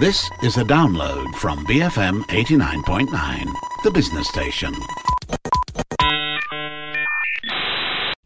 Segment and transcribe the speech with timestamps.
[0.00, 3.52] This is a download from BFM 89.9,
[3.84, 4.72] the business station.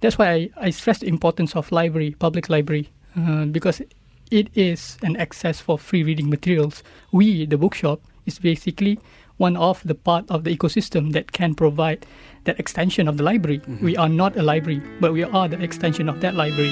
[0.01, 3.83] That's why I, I stress the importance of library, public library, uh, because
[4.31, 6.85] it is an access for free reading materials.
[7.11, 9.01] We, the bookshop, is basically
[9.39, 12.07] one of the part of the ecosystem that can provide
[12.45, 13.59] that extension of the library.
[13.59, 13.85] Mm-hmm.
[13.85, 16.71] We are not a library, but we are the extension of that library.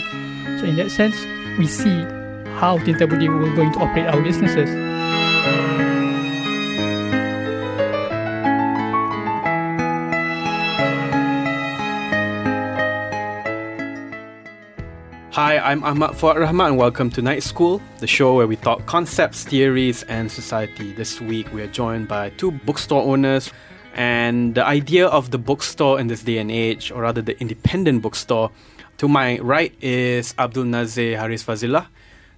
[0.60, 1.16] So in that sense,
[1.58, 2.06] we see
[2.60, 4.91] how Tinta Budi will going to operate our businesses.
[15.32, 18.86] Hi, I'm Ahmad Fuad Rahmat and welcome to Night School, the show where we talk
[18.86, 20.92] concepts, theories, and society.
[20.92, 23.50] This week we are joined by two bookstore owners.
[23.94, 28.02] And the idea of the bookstore in this day and age, or rather the independent
[28.02, 28.52] bookstore,
[28.98, 31.88] to my right is Abdul Nazir Haris Fazillah,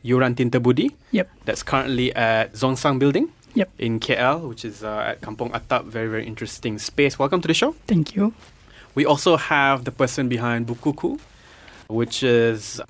[0.05, 0.93] Yuran Tinta Budi.
[1.13, 1.31] Yep.
[1.45, 3.71] That's currently at Zhongshan Building Yep.
[3.79, 5.85] in KL, which is uh, at Kampong Atap.
[5.87, 7.19] Very, very interesting space.
[7.19, 7.73] Welcome to the show.
[7.87, 8.35] Thank you.
[8.95, 11.19] We also have the person behind Bukuku,
[11.89, 12.81] which is,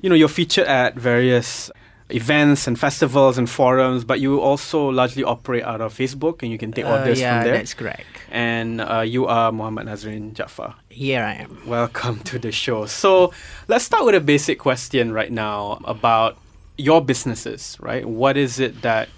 [0.00, 1.70] you know, you're featured at various
[2.10, 6.58] events and festivals and forums, but you also largely operate out of Facebook and you
[6.58, 7.56] can take Uh, orders yeah, from there.
[7.58, 8.04] that's correct.
[8.30, 10.74] And uh, you are Muhammad Nazrin Jafar.
[10.88, 11.58] Here I am.
[11.66, 12.86] Welcome to the show.
[12.86, 13.32] So
[13.68, 16.36] let's start with a basic question right now about
[16.80, 18.04] your businesses, right?
[18.04, 19.08] What is it that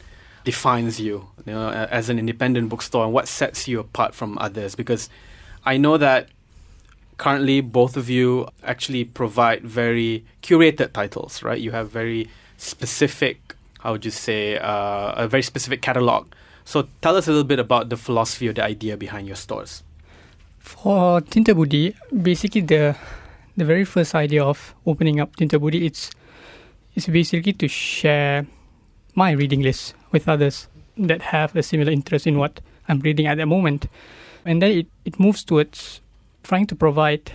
[0.45, 4.75] defines you, you know, as an independent bookstore and what sets you apart from others?
[4.75, 5.09] Because
[5.65, 6.29] I know that
[7.19, 11.61] currently both of you actually provide very curated titles, right?
[11.61, 16.27] You have very specific, how would you say, uh, a very specific catalog.
[16.65, 19.83] So tell us a little bit about the philosophy or the idea behind your stores.
[20.59, 22.97] For Tinta Budi, basically the
[23.57, 26.11] the very first idea of opening up Tinta Budi, it's
[26.95, 28.47] it's basically to share
[29.15, 33.37] my reading list with others that have a similar interest in what I'm reading at
[33.37, 33.87] the moment,
[34.45, 36.01] and then it, it moves towards
[36.43, 37.33] trying to provide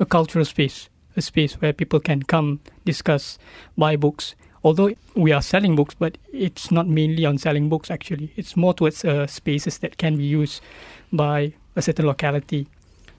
[0.00, 3.38] a cultural space, a space where people can come discuss,
[3.76, 4.34] buy books.
[4.64, 7.90] Although we are selling books, but it's not mainly on selling books.
[7.90, 10.60] Actually, it's more towards uh, spaces that can be used
[11.12, 12.66] by a certain locality.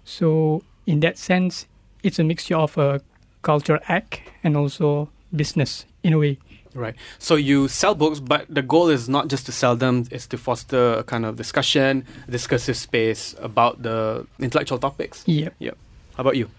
[0.03, 1.67] So, in that sense,
[2.03, 3.01] it's a mixture of a
[3.43, 6.38] cultural act and also business in a way.
[6.73, 6.95] Right.
[7.17, 10.38] So you sell books, but the goal is not just to sell them, it's to
[10.38, 15.23] foster a kind of discussion, discursive space about the intellectual topics.
[15.25, 15.55] Yep.
[15.57, 15.77] Yep.
[16.15, 16.49] How about you?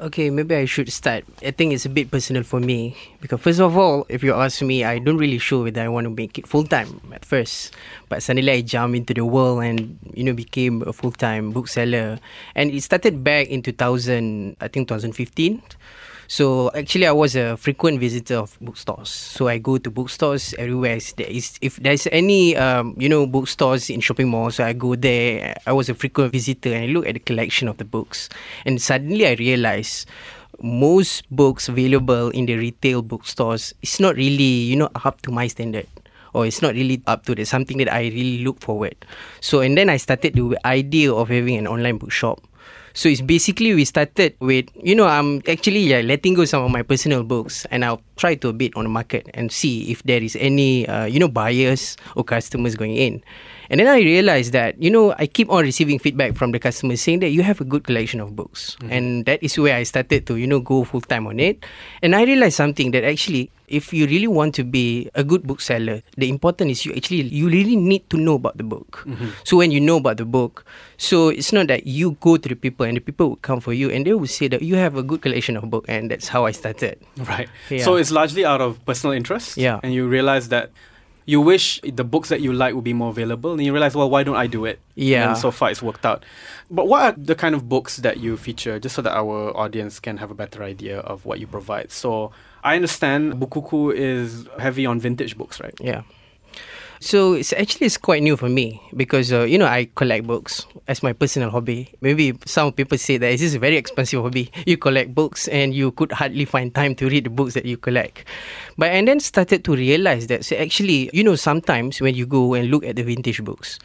[0.00, 1.24] Okay, maybe I should start.
[1.42, 4.62] I think it's a bit personal for me because first of all, if you ask
[4.62, 7.74] me, I don't really sure whether I want to make it full time at first.
[8.08, 12.20] But suddenly I jumped into the world and you know became a full time bookseller,
[12.54, 15.62] and it started back in 2000, I think 2015.
[16.28, 19.08] So actually, I was a frequent visitor of bookstores.
[19.08, 20.98] So I go to bookstores everywhere.
[21.16, 24.94] There is, if there's any, um, you know, bookstores in shopping malls, so I go
[24.94, 25.56] there.
[25.66, 28.28] I was a frequent visitor and I look at the collection of the books.
[28.66, 30.06] And suddenly I realized
[30.60, 35.46] most books available in the retail bookstores is not really, you know, up to my
[35.46, 35.86] standard.
[36.34, 38.96] Or it's not really up to the something that I really look forward.
[39.40, 42.44] So and then I started the idea of having an online bookshop.
[42.94, 46.70] So it's basically we started with you know I'm actually yeah letting go some of
[46.70, 50.22] my personal books and I'll try to bid on the market and see if there
[50.22, 53.22] is any uh, you know buyers or customers going in.
[53.70, 57.00] And then I realized that you know I keep on receiving feedback from the customers
[57.00, 58.92] saying that you have a good collection of books, mm-hmm.
[58.92, 61.64] and that is where I started to you know go full time on it.
[62.02, 66.02] And I realized something that actually if you really want to be a good bookseller,
[66.16, 69.04] the important is you actually you really need to know about the book.
[69.06, 69.28] Mm-hmm.
[69.44, 70.64] So when you know about the book,
[70.96, 73.72] so it's not that you go to the people and the people will come for
[73.72, 76.28] you and they will say that you have a good collection of book, and that's
[76.28, 76.98] how I started.
[77.16, 77.48] Right.
[77.68, 77.84] Yeah.
[77.84, 79.56] So it's largely out of personal interest.
[79.56, 79.80] Yeah.
[79.82, 80.72] And you realize that
[81.28, 84.08] you wish the books that you like would be more available, and you realize, well,
[84.08, 84.80] why don't I do it?
[84.94, 85.28] Yeah.
[85.28, 86.24] And so far, it's worked out.
[86.70, 90.00] But what are the kind of books that you feature, just so that our audience
[90.00, 91.92] can have a better idea of what you provide?
[91.92, 92.32] So
[92.64, 95.74] I understand Bukuku is heavy on vintage books, right?
[95.80, 96.02] Yeah.
[97.00, 100.66] So it's actually it's quite new for me because uh, you know I collect books
[100.88, 101.94] as my personal hobby.
[102.00, 104.50] Maybe some people say that this is a very expensive hobby.
[104.66, 107.76] You collect books and you could hardly find time to read the books that you
[107.76, 108.24] collect.
[108.76, 112.54] But and then started to realize that so actually you know sometimes when you go
[112.54, 113.78] and look at the vintage books,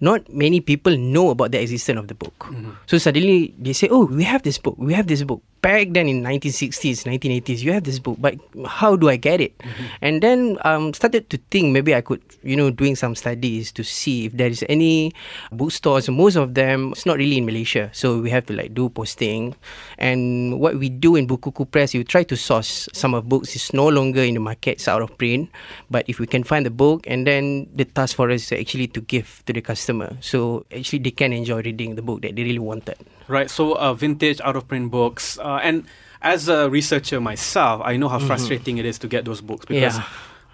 [0.00, 2.48] not many people know about the existence of the book.
[2.88, 4.74] So suddenly they say, "Oh, we have this book.
[4.80, 8.32] We have this book." Back then in 1960s, 1980s, you have this book, but
[8.64, 9.52] how do I get it?
[10.00, 13.84] And then um, started to think maybe I could, you know, doing some studies to
[13.84, 15.12] see if there is any
[15.52, 16.08] bookstores.
[16.08, 19.52] Most of them, it's not really in Malaysia, so we have to like do posting.
[20.00, 23.52] And what we do in Bukuku Press, you try to source some of books.
[23.52, 25.52] It's no longer in the market, it's out of print.
[25.92, 28.88] But if we can find the book, and then the task for us is actually
[28.96, 29.89] to give to the customer,
[30.20, 32.96] so actually they can enjoy reading the book that they really wanted.
[33.28, 33.50] Right.
[33.50, 35.38] So, uh, vintage out of print books.
[35.38, 35.84] Uh, and
[36.22, 39.96] as a researcher myself, I know how frustrating it is to get those books because
[39.96, 40.04] Yeah.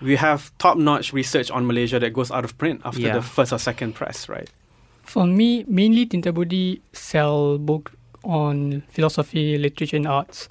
[0.00, 3.14] we have top notch research on Malaysia that goes out of print after Yeah.
[3.14, 4.48] the first or second press, right?
[5.02, 7.92] For me, mainly Tinta Budi sell book
[8.24, 10.48] on philosophy, literature, and arts.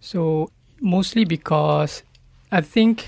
[0.00, 0.50] So
[0.80, 2.02] mostly because
[2.52, 3.06] I think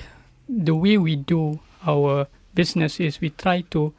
[0.48, 3.94] the way we do our business is we try to,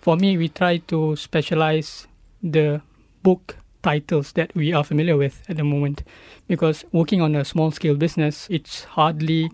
[0.00, 2.06] for me, we try to specialize
[2.42, 2.80] the
[3.22, 6.02] book titles that we are familiar with at the moment.
[6.46, 9.50] Because working on a small scale business, it's hardly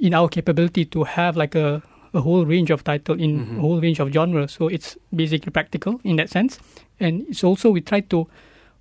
[0.00, 1.82] in our capability to have like a,
[2.12, 4.52] a whole range of title in a whole range of genres.
[4.52, 6.58] So it's basically practical in that sense.
[7.00, 8.28] And it's also we try to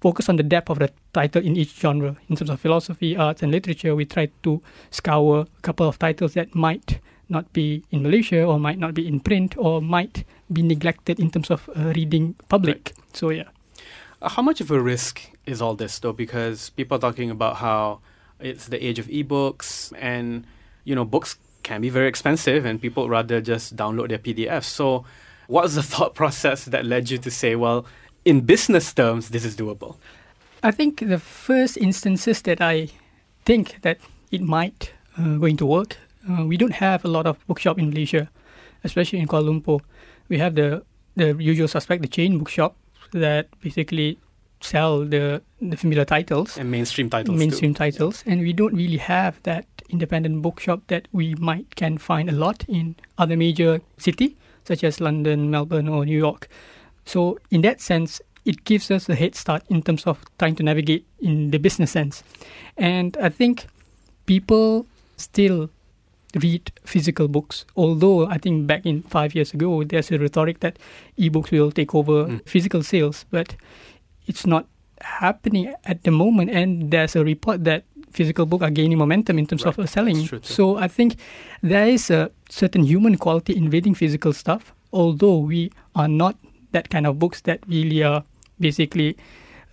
[0.01, 2.15] focus on the depth of the title in each genre.
[2.29, 4.61] In terms of philosophy, arts, and literature, we try to
[4.91, 6.99] scour a couple of titles that might
[7.29, 11.31] not be in Malaysia or might not be in print or might be neglected in
[11.31, 12.93] terms of uh, reading public.
[13.13, 13.49] So yeah.
[14.21, 16.13] Uh, How much of a risk is all this, though?
[16.13, 17.99] Because people are talking about how
[18.39, 20.45] it's the age of ebooks, and
[20.83, 24.65] you know, books can be very expensive, and people rather just download their PDFs.
[24.65, 25.05] So,
[25.47, 27.85] what was the thought process that led you to say, well,
[28.25, 29.95] in business terms, this is doable?
[30.61, 32.89] I think the first instances that I
[33.45, 33.97] think that
[34.31, 35.97] it might uh, going to work,
[36.29, 38.29] uh, we don't have a lot of bookshop in Malaysia,
[38.83, 39.81] especially in Kuala Lumpur.
[40.29, 40.83] We have the
[41.15, 42.75] the usual suspect, the chain bookshop
[43.11, 44.17] that basically
[44.61, 47.77] sell the the familiar titles, And mainstream titles, mainstream too.
[47.79, 52.33] titles, and we don't really have that independent bookshop that we might can find a
[52.33, 54.35] lot in other major city
[54.65, 56.47] such as London, Melbourne, or New York.
[57.05, 60.63] So in that sense, it gives us a head start in terms of trying to
[60.63, 62.23] navigate in the business sense.
[62.77, 63.67] And I think
[64.25, 64.85] people
[65.17, 65.69] still
[66.41, 67.65] read physical books.
[67.75, 70.79] Although I think back in five years ago, there's a rhetoric that
[71.17, 72.41] ebooks will take over Mm.
[72.47, 73.55] physical sales, but
[74.27, 74.65] it's not
[75.01, 76.49] happening at the moment.
[76.49, 79.77] And there's a report that physical books are gaining momentum in terms Right.
[79.77, 80.15] of selling.
[80.15, 80.53] That's true too.
[80.53, 81.15] So I think
[81.61, 86.35] there is a certain human quality in reading physical stuff, although we are not
[86.71, 88.23] that kind of books that really are
[88.59, 89.15] basically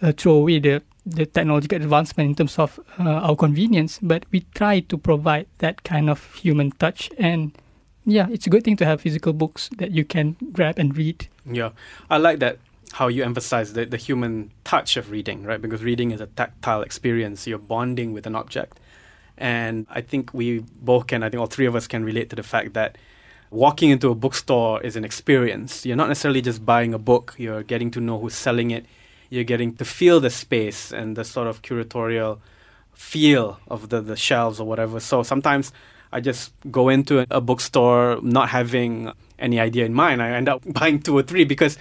[0.03, 4.41] uh, throw away the, the technological advancement in terms of uh, our convenience, but we
[4.55, 7.11] try to provide that kind of human touch.
[7.19, 7.53] And
[8.05, 11.29] yeah, it's a good thing to have physical books that you can grab and read.
[11.47, 11.71] Yeah,
[12.11, 12.59] I like that
[12.93, 15.63] how you emphasize the, the human touch of reading, right?
[15.63, 17.47] Because reading is a tactile experience.
[17.47, 18.81] You're bonding with an object.
[19.39, 22.37] And I think we both can, I think all three of us can relate to
[22.37, 22.99] the fact that
[23.51, 25.87] walking into a bookstore is an experience.
[25.87, 28.87] You're not necessarily just buying a book, you're getting to know who's selling it,
[29.31, 32.41] you're getting to feel the space and the sort of curatorial
[32.93, 35.01] feel of the, the shelves or whatever.
[35.01, 35.73] So sometimes
[36.13, 40.23] I just go into a, a bookstore not having any idea in mind.
[40.23, 41.79] I end up buying two or three because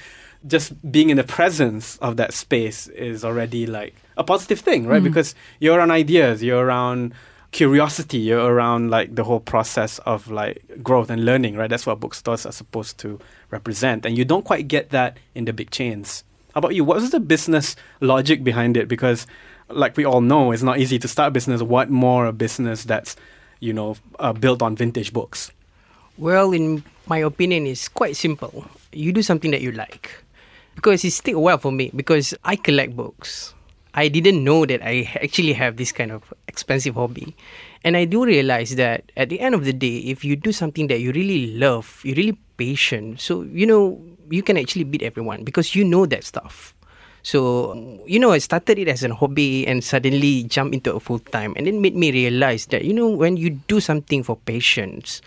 [0.48, 5.02] just being in the presence of that space is already like a positive thing, right?
[5.02, 5.06] Mm.
[5.06, 7.14] Because you're around ideas, you're around
[7.52, 11.70] curiosity, you're around like the whole process of like growth and learning, right?
[11.70, 13.20] That's what bookstores are supposed to
[13.50, 14.06] represent.
[14.06, 16.24] And you don't quite get that in the big chains.
[16.54, 16.84] How about you?
[16.84, 18.88] What was the business logic behind it?
[18.88, 19.28] Because,
[19.70, 21.62] like we all know, it's not easy to start a business.
[21.62, 23.16] What more a business that's,
[23.60, 25.52] you know, uh, built on vintage books?
[26.18, 28.66] Well, in my opinion, it's quite simple.
[28.92, 30.12] You do something that you like.
[30.76, 33.54] Because it's take a while for me because I collect books.
[33.94, 37.36] I didn't know that I actually have this kind of expensive hobby.
[37.84, 40.88] And I do realize that at the end of the day, if you do something
[40.88, 44.00] that you really love, you're really patient, so you know,
[44.30, 46.76] you can actually beat everyone because you know that stuff.
[47.22, 47.76] So,
[48.08, 51.54] you know, I started it as a hobby and suddenly jump into a full time.
[51.58, 55.22] And it made me realize that, you know, when you do something for patients,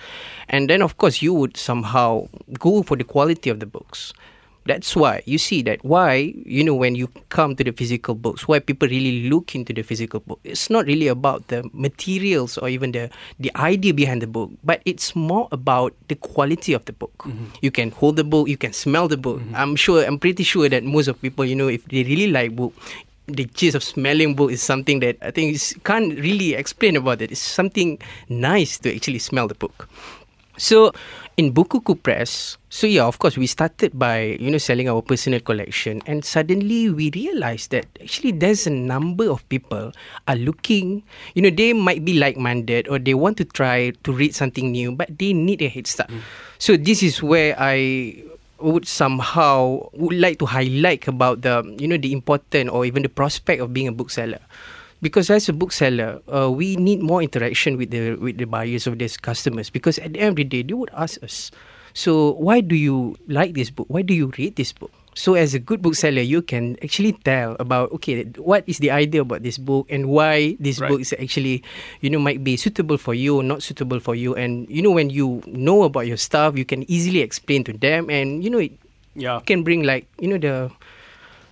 [0.49, 2.29] and then of course you would somehow
[2.59, 4.15] go for the quality of the books.
[4.65, 8.47] That's why you see that why, you know, when you come to the physical books,
[8.47, 10.39] why people really look into the physical book.
[10.45, 14.81] It's not really about the materials or even the, the idea behind the book, but
[14.85, 17.13] it's more about the quality of the book.
[17.19, 17.47] Mm-hmm.
[17.61, 19.41] You can hold the book, you can smell the book.
[19.41, 19.57] Mm-hmm.
[19.57, 22.55] I'm sure, I'm pretty sure that most of people, you know, if they really like
[22.55, 22.73] book,
[23.27, 27.23] the gist of smelling book is something that I think is, can't really explain about
[27.23, 27.33] it.
[27.33, 29.89] It's something nice to actually smell the book.
[30.63, 30.95] So
[31.35, 35.43] in Bukuku Press, so yeah, of course, we started by you know selling our personal
[35.43, 39.91] collection, and suddenly we realized that actually there's a number of people
[40.31, 41.03] are looking.
[41.35, 44.95] You know, they might be like-minded or they want to try to read something new,
[44.95, 46.15] but they need a head start.
[46.63, 48.23] So this is where I
[48.63, 53.11] would somehow would like to highlight about the you know the important or even the
[53.11, 54.39] prospect of being a bookseller
[55.03, 58.97] because as a bookseller, uh, we need more interaction with the with the buyers of
[59.03, 59.69] these customers.
[59.69, 61.51] Because at the end of the day, they would ask us,
[61.93, 63.91] "So why do you like this book?
[63.91, 67.53] Why do you read this book?" So as a good bookseller, you can actually tell
[67.61, 70.89] about okay, what is the idea about this book and why this Right.
[70.89, 71.61] book is actually,
[72.01, 74.33] you know, might be suitable for you or not suitable for you.
[74.33, 78.09] And you know, when you know about your stuff, you can easily explain to them,
[78.09, 78.73] and you know, it
[79.13, 79.45] Yeah.
[79.45, 80.73] can bring like you know the.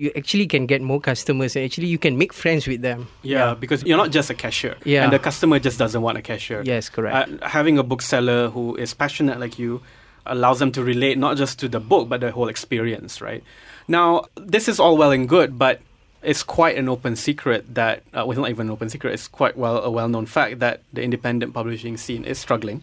[0.01, 3.09] You actually can get more customers and actually you can make friends with them.
[3.21, 4.77] Yeah, because you're not just a cashier.
[4.85, 5.05] Yeah.
[5.05, 6.63] And the customer just doesn't want a cashier.
[6.65, 7.15] Yes, correct.
[7.43, 9.83] Uh, having a bookseller who is passionate like you
[10.25, 13.45] allows them to relate not just to the book but the whole experience, right?
[13.89, 15.81] Now, this is all well and good, but
[16.23, 19.13] it's quite an open secret that uh, well, not even an open secret.
[19.13, 22.83] It's quite well a well-known fact that the independent publishing scene is struggling,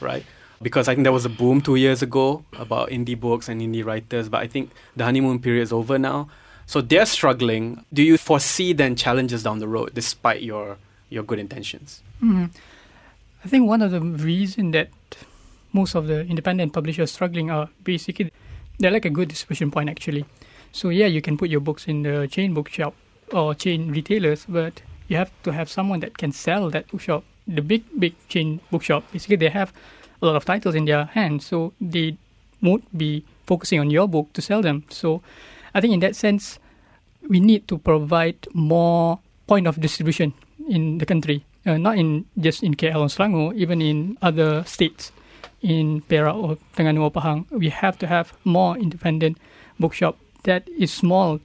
[0.00, 0.24] right?
[0.62, 3.84] Because I think there was a boom two years ago about indie books and indie
[3.84, 6.28] writers, but I think the honeymoon period is over now.
[6.66, 7.84] So they're struggling.
[7.92, 12.02] Do you foresee then challenges down the road, despite your your good intentions?
[12.22, 12.50] Mm.
[13.44, 14.88] I think one of the reason that
[15.72, 18.32] most of the independent publishers struggling are basically
[18.78, 20.24] they're like a good distribution point actually.
[20.72, 22.94] So yeah, you can put your books in the chain bookshop
[23.32, 27.24] or chain retailers, but you have to have someone that can sell that bookshop.
[27.46, 29.72] The big big chain bookshop basically they have
[30.20, 32.16] a lot of titles in their hands, so they
[32.60, 34.84] won't be focusing on your book to sell them.
[34.90, 35.22] So
[35.76, 36.58] I think in that sense,
[37.28, 40.32] we need to provide more point of distribution
[40.66, 45.12] in the country, uh, not in just in KL or Selangor, even in other states,
[45.60, 47.44] in Perak or Terengganu or Pahang.
[47.50, 49.36] We have to have more independent
[49.78, 51.40] bookshop that is small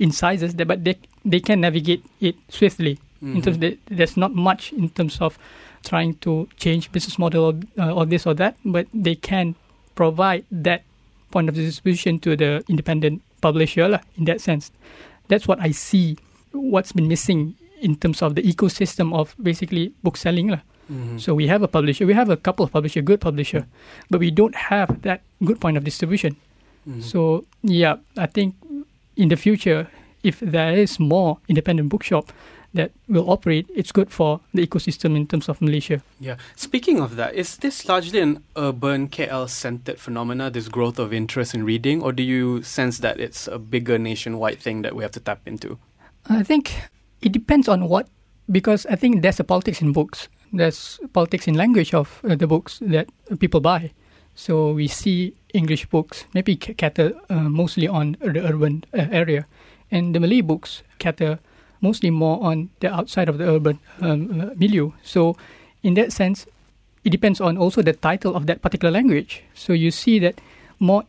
[0.00, 2.98] in sizes, that, but they they can navigate it swiftly.
[3.22, 5.38] In terms, that there's not much in terms of
[5.82, 9.54] trying to change business model or, uh, or this or that, but they can
[9.94, 10.82] provide that
[11.30, 14.70] point of distribution to the independent publisher lah, in that sense.
[15.28, 16.16] That's what I see
[16.52, 20.48] what's been missing in terms of the ecosystem of basically book selling.
[20.48, 20.62] lah.
[20.90, 21.18] Mm-hmm.
[21.18, 24.06] So we have a publisher, we have a couple of publisher, good publisher, mm.
[24.08, 26.36] but we don't have that good point of distribution.
[26.86, 27.02] Mm-hmm.
[27.02, 28.54] So yeah, I think
[29.16, 29.90] in the future,
[30.22, 32.30] if there is more independent bookshop
[32.76, 36.02] that will operate, it's good for the ecosystem in terms of Malaysia.
[36.20, 36.36] Yeah.
[36.54, 41.54] Speaking of that, is this largely an urban KL centered phenomena, this growth of interest
[41.54, 45.12] in reading, or do you sense that it's a bigger nationwide thing that we have
[45.12, 45.78] to tap into?
[46.28, 46.72] I think
[47.20, 48.08] it depends on what,
[48.50, 50.28] because I think there's a politics in books.
[50.52, 53.92] There's politics in language of uh, the books that people buy.
[54.34, 59.46] So we see English books maybe ca- cater uh, mostly on the urban uh, area,
[59.90, 61.38] and the Malay books cater
[61.86, 64.90] mostly more on the outside of the urban um, uh, milieu.
[65.02, 65.36] So
[65.82, 66.46] in that sense,
[67.04, 69.42] it depends on also the title of that particular language.
[69.54, 70.40] So you see that
[70.78, 71.04] more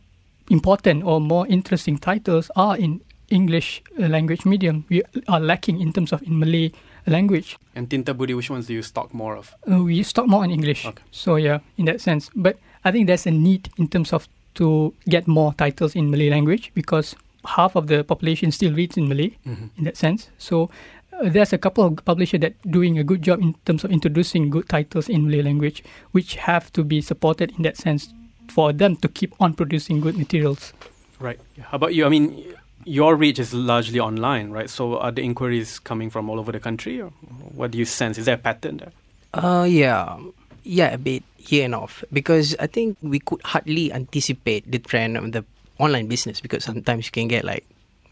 [0.50, 4.84] important or more interesting titles are in English uh, language medium.
[4.88, 6.70] We are lacking in terms of in Malay
[7.06, 7.58] language.
[7.74, 9.54] And Tinta Budi, which ones do you stock more of?
[9.70, 10.86] Uh, we stock more in English.
[10.86, 11.02] Okay.
[11.10, 12.30] So yeah, in that sense.
[12.34, 16.30] But I think there's a need in terms of to get more titles in Malay
[16.30, 20.28] language because half of the population still reads in Malay in that sense.
[20.38, 20.70] So
[21.12, 24.50] uh, there's a couple of publishers that doing a good job in terms of introducing
[24.50, 28.12] good titles in Malay language, which have to be supported in that sense
[28.48, 30.72] for them to keep on producing good materials.
[31.20, 31.38] Right.
[31.60, 32.06] How about you?
[32.06, 32.54] I mean,
[32.84, 34.70] your reach is largely online, right?
[34.70, 37.08] So are the inquiries coming from all over the country, or
[37.54, 38.18] what do you sense?
[38.18, 38.92] Is there a pattern there?
[39.34, 40.18] Uh, yeah,
[40.64, 45.16] yeah, a bit here and off because I think we could hardly anticipate the trend
[45.16, 45.44] of the
[45.78, 47.64] online business because sometimes you can get like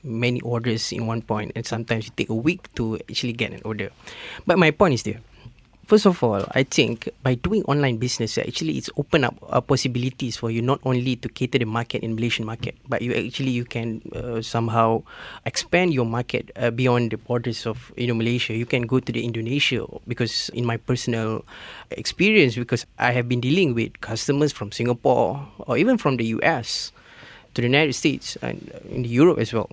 [0.03, 3.61] many orders in one point and sometimes you take a week to actually get an
[3.65, 3.91] order.
[4.47, 5.21] But my point is there.
[5.87, 10.37] First of all, I think by doing online business, actually it's open up uh, possibilities
[10.37, 13.65] for you not only to cater the market in Malaysian market, but you actually you
[13.65, 15.05] can uh, somehow
[15.47, 18.53] expand your market uh, beyond the borders of you know Malaysia.
[18.53, 21.47] You can go to the Indonesia because in my personal
[21.95, 26.91] experience, because I have been dealing with customers from Singapore or even from the US
[27.57, 28.61] to the United States and
[28.93, 29.73] in Europe as well.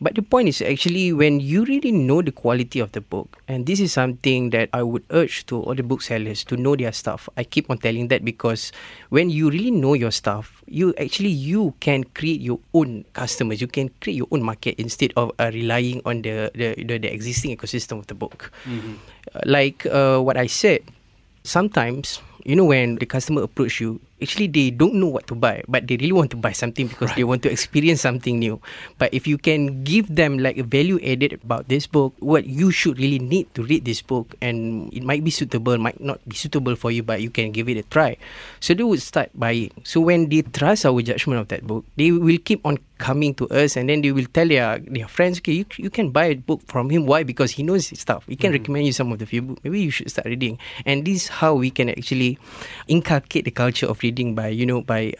[0.00, 3.68] But the point is actually when you really know the quality of the book, and
[3.68, 7.28] this is something that I would urge to all the booksellers to know their stuff.
[7.36, 8.72] I keep on telling that because
[9.12, 13.60] when you really know your stuff, you actually you can create your own customers.
[13.60, 17.12] You can create your own market instead of uh, relying on the the, the the
[17.12, 18.48] existing ecosystem of the book.
[19.36, 20.80] Uh, like uh, what I said,
[21.44, 25.64] sometimes you know when the customer approach you actually they don't know what to buy,
[25.68, 28.60] but they really want to buy something because they want to experience something new.
[28.98, 32.70] But if you can give them like a value added about this book, what you
[32.70, 36.36] should really need to read this book, and it might be suitable, might not be
[36.36, 38.16] suitable for you, but you can give it a try.
[38.60, 39.70] So they would start buying.
[39.84, 43.48] So when they trust our judgment of that book, they will keep on coming to
[43.48, 46.34] us and then they will tell their, their friends, okay, you, you can buy a
[46.36, 47.06] book from him.
[47.06, 47.24] Why?
[47.24, 48.24] Because he knows his stuff.
[48.28, 49.60] He can recommend you some of the few books.
[49.64, 50.58] Maybe you should start reading.
[50.84, 52.38] And this is how we can actually
[52.86, 55.14] inculcate the culture of reading by, you know, by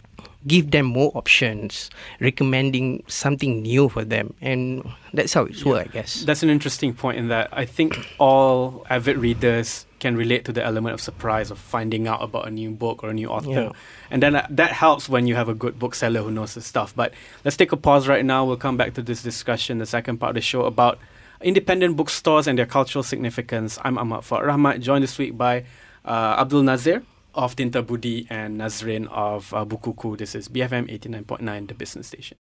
[0.47, 4.33] give them more options, recommending something new for them.
[4.41, 4.83] And
[5.13, 6.23] that's how it's work, I guess.
[6.23, 10.63] That's an interesting point in that I think all avid readers can relate to the
[10.63, 13.49] element of surprise of finding out about a new book or a new author.
[13.49, 13.71] Yeah.
[14.09, 16.95] And then uh, that helps when you have a good bookseller who knows the stuff.
[16.95, 17.13] But
[17.45, 18.43] let's take a pause right now.
[18.43, 20.97] We'll come back to this discussion, the second part of the show, about
[21.41, 23.77] independent bookstores and their cultural significance.
[23.83, 25.65] I'm Ahmad Fuad Rahmat, joined this week by
[26.03, 30.17] uh, Abdul Nazir of Tinta Budi and Nazrin of uh, Bukuku.
[30.17, 32.37] This is BFM 89.9, the business station.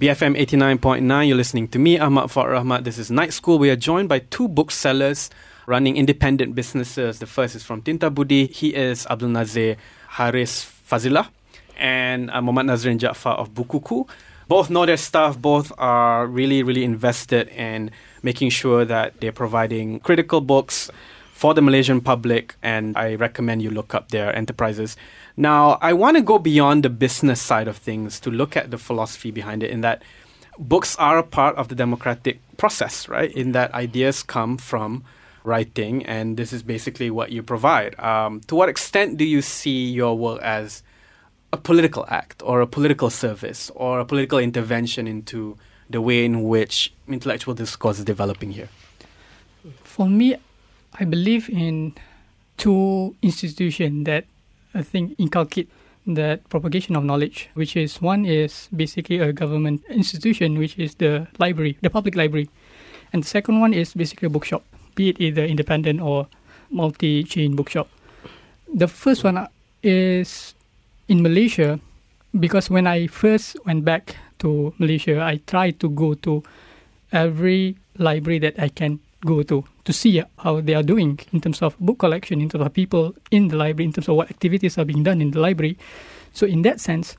[0.00, 2.84] BFM 89.9, you're listening to me, Ahmad Fuad Rahmat.
[2.84, 3.58] This is Night School.
[3.58, 5.30] We are joined by two booksellers
[5.66, 7.20] running independent businesses.
[7.20, 8.50] The first is from Tinta Budi.
[8.50, 9.76] He is Abdul Nazir
[10.08, 11.28] Haris Fazila
[11.78, 14.08] and uh, Muhammad Nazrin Jaafar of Bukuku.
[14.46, 17.90] Both know their stuff, both are really, really invested in
[18.22, 20.90] making sure that they're providing critical books
[21.44, 24.96] for the Malaysian public, and I recommend you look up their enterprises.
[25.36, 28.78] Now, I want to go beyond the business side of things to look at the
[28.78, 30.02] philosophy behind it, in that
[30.58, 33.30] books are a part of the democratic process, right?
[33.30, 35.04] In that ideas come from
[35.44, 38.00] writing, and this is basically what you provide.
[38.00, 40.82] Um, to what extent do you see your work as
[41.52, 45.58] a political act or a political service or a political intervention into
[45.90, 48.70] the way in which intellectual discourse is developing here?
[49.82, 50.36] For me,
[50.94, 51.94] I believe in
[52.56, 54.24] two institutions that
[54.74, 55.68] I think inculcate
[56.06, 61.26] that propagation of knowledge, which is one is basically a government institution, which is the
[61.38, 62.50] library, the public library,
[63.12, 64.62] and the second one is basically a bookshop,
[64.94, 66.28] be it either independent or
[66.70, 67.88] multi-chain bookshop.
[68.72, 69.48] The first one uh,
[69.82, 70.54] is
[71.08, 71.80] in Malaysia,
[72.38, 76.42] because when I first went back to Malaysia, I tried to go to
[77.12, 81.62] every library that I can go to to see how they are doing in terms
[81.62, 84.78] of book collection, in terms of people in the library, in terms of what activities
[84.78, 85.76] are being done in the library.
[86.32, 87.16] So in that sense,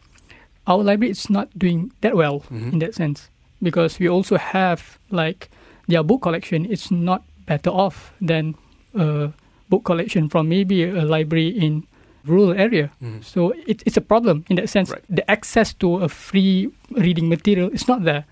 [0.68, 2.72] our library is not doing that well mm-hmm.
[2.74, 3.30] in that sense
[3.62, 5.50] because we also have like
[5.88, 8.56] their book collection is not better off than
[8.94, 9.32] a
[9.70, 11.86] book collection from maybe a library in
[12.26, 12.92] rural area.
[13.02, 13.22] Mm-hmm.
[13.22, 14.90] So it, it's a problem in that sense.
[14.90, 15.04] Right.
[15.10, 18.26] The access to a free reading material is not there,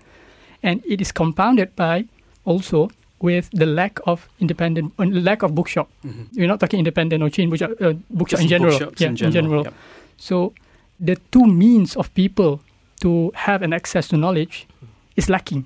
[0.62, 2.06] and it is compounded by
[2.44, 2.90] also
[3.24, 5.88] with the lack of independent, uh, lack of bookshop.
[6.36, 8.76] We're not talking independent or chain bookshop, uh, bookshop in general.
[9.00, 9.74] yeah, in general, yep.
[10.18, 10.52] So
[11.00, 12.60] the two means of people
[13.00, 14.66] to have an access to knowledge
[15.16, 15.64] is lacking.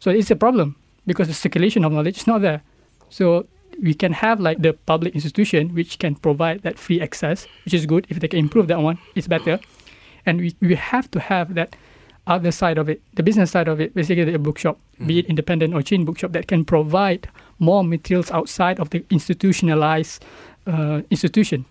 [0.00, 0.76] So it's a problem
[1.06, 2.60] because the circulation of knowledge is not there.
[3.08, 3.46] So
[3.82, 7.86] we can have like the public institution which can provide that free access, which is
[7.86, 8.06] good.
[8.10, 9.58] If they can improve that one, it's better.
[10.26, 11.74] And we, we have to have that
[12.26, 15.74] other side of it, the business side of it, basically a bookshop, be it independent
[15.74, 20.24] or chain bookshop, that can provide more materials outside of the institutionalized
[20.66, 21.64] uh, institution.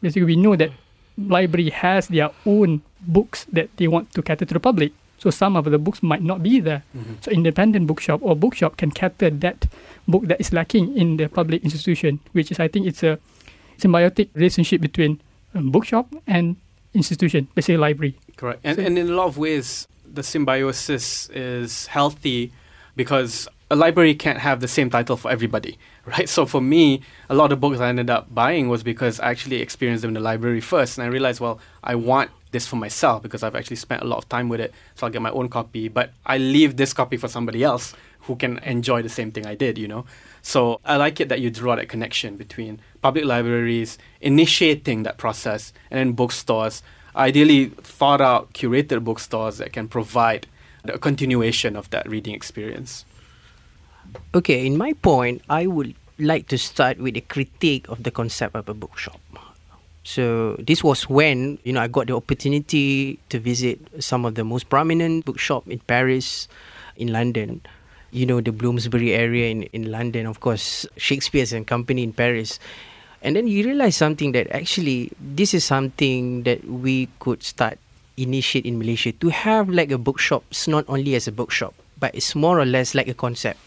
[0.00, 0.70] Basically, we know that
[1.16, 4.92] library has their own books that they want to cater to the public.
[5.18, 6.82] So some of the books might not be there.
[7.20, 9.68] So independent bookshop or bookshop can cater that
[10.08, 13.18] book that is lacking in the public institution, which is I think it's a
[13.78, 15.20] symbiotic relationship between
[15.54, 16.56] um, bookshop and
[16.94, 18.18] institution, basically library.
[18.36, 18.60] Correct.
[18.64, 22.52] And, and in a lot of ways, the symbiosis is healthy
[22.96, 26.28] because a library can't have the same title for everybody, right?
[26.28, 29.62] So for me, a lot of books I ended up buying was because I actually
[29.62, 30.98] experienced them in the library first.
[30.98, 34.18] And I realized, well, I want this for myself because I've actually spent a lot
[34.18, 34.74] of time with it.
[34.94, 35.88] So I'll get my own copy.
[35.88, 39.54] But I leave this copy for somebody else who can enjoy the same thing I
[39.54, 40.04] did, you know?
[40.42, 45.72] So I like it that you draw that connection between public libraries initiating that process
[45.90, 46.82] and then bookstores,
[47.16, 50.46] ideally thought out, curated bookstores that can provide
[50.84, 53.04] a continuation of that reading experience.
[54.34, 58.54] Okay, in my point, I would like to start with a critique of the concept
[58.54, 59.20] of a bookshop.
[60.04, 64.42] So this was when you know I got the opportunity to visit some of the
[64.42, 66.48] most prominent bookshop in Paris,
[66.96, 67.62] in London.
[68.10, 72.58] You know the Bloomsbury area in, in London, of course, Shakespeare's and Company in Paris.
[73.22, 77.78] And then you realize something that actually this is something that we could start
[78.16, 82.14] initiate in Malaysia to have like a bookshop, it's not only as a bookshop, but
[82.14, 83.58] it's more or less like a concept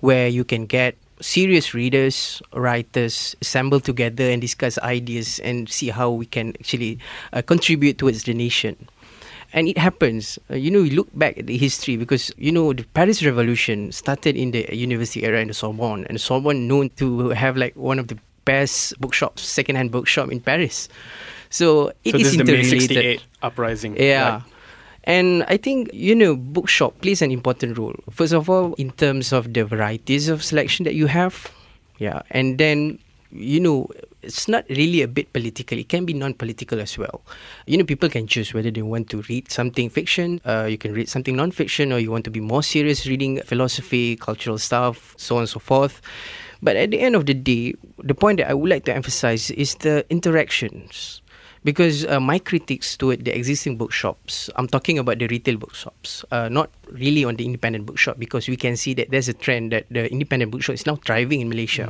[0.00, 6.10] where you can get serious readers, writers assemble together and discuss ideas and see how
[6.10, 6.98] we can actually
[7.32, 8.76] uh, contribute towards the nation.
[9.52, 12.72] And it happens, uh, you know, you look back at the history because, you know,
[12.72, 17.28] the Paris Revolution started in the university era in the Sorbonne, and Sorbonne known to
[17.30, 20.88] have like one of the best bookshop, second-hand bookshop in Paris.
[21.50, 22.80] So it so is this is the May interrelated.
[22.80, 23.96] 68 uprising.
[23.96, 24.32] Yeah.
[24.32, 24.42] right?
[25.04, 27.94] And I think, you know, bookshop plays an important role.
[28.10, 31.52] First of all, in terms of the varieties of selection that you have.
[31.98, 32.22] Yeah.
[32.30, 32.98] And then,
[33.30, 33.88] you know,
[34.22, 35.78] it's not really a bit political.
[35.78, 37.20] It can be non-political as well.
[37.66, 40.94] You know, people can choose whether they want to read something fiction, uh, you can
[40.94, 45.36] read something non-fiction, or you want to be more serious reading philosophy, cultural stuff, so
[45.36, 46.00] on and so forth.
[46.64, 49.50] But at the end of the day, the point that I would like to emphasize
[49.52, 51.20] is the interactions.
[51.62, 56.48] Because uh, my critiques toward the existing bookshops, I'm talking about the retail bookshops, uh,
[56.48, 59.86] not really on the independent bookshop, because we can see that there's a trend that
[59.90, 61.88] the independent bookshop is now thriving in Malaysia.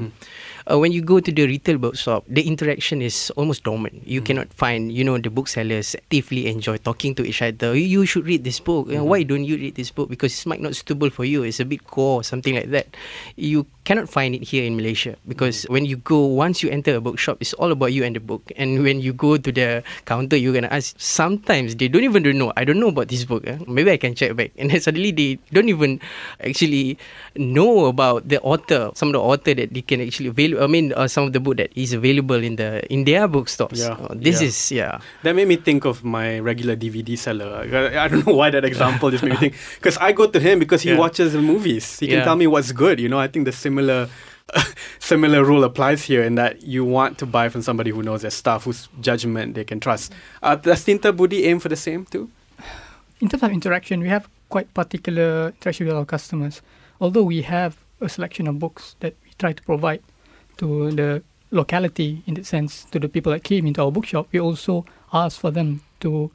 [0.64, 4.00] Uh, when you go to the retail bookshop, the interaction is almost dormant.
[4.06, 7.76] You cannot find, you know, the booksellers actively enjoy talking to each other.
[7.76, 8.88] You, should read this book.
[8.88, 10.08] Uh, Why don't you read this book?
[10.08, 11.42] Because it's might not suitable for you.
[11.42, 12.96] It's a bit core, something like that.
[13.36, 17.00] You cannot find it here in Malaysia because when you go, once you enter a
[17.00, 18.50] bookshop, it's all about you and the book.
[18.56, 20.96] And when you go to the counter, you're gonna ask.
[20.96, 22.52] Sometimes they don't even know.
[22.56, 23.44] I don't know about this book.
[23.46, 23.58] eh.
[23.68, 24.52] Maybe I can check back.
[24.56, 25.96] And then suddenly they don't even
[26.44, 26.98] actually
[27.34, 28.92] know about the author.
[28.94, 30.62] Some of the author that they can actually avail.
[30.62, 33.80] I mean, uh, some of the book that is available in the in their bookstores.
[33.80, 34.48] Yeah, Uh, this yeah.
[34.48, 34.94] is yeah.
[35.24, 37.48] That made me think of my regular DVD seller.
[37.64, 39.54] I I don't know why that example just made me think.
[39.80, 41.00] Because I go to him because he Yeah.
[41.00, 41.88] watches the movies.
[41.98, 42.28] He can Yeah.
[42.28, 43.00] tell me what's good.
[43.00, 44.12] You know, I think the similar
[45.00, 48.30] similar rule applies here in that you want to buy from somebody who knows their
[48.30, 50.12] stuff, whose judgment they can trust.
[50.42, 52.28] Uh, does Tinta Budi aim for the same too?
[53.20, 56.62] in terms of interaction, we have quite particular interaction with our customers.
[57.00, 60.00] Although we have a selection of books that we try to provide
[60.58, 64.38] to the locality, in that sense, to the people that came into our bookshop, we
[64.38, 66.30] also ask for them to